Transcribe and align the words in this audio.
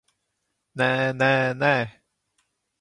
Nē, 0.81 0.87
nē, 1.19 1.29
nē! 1.61 1.71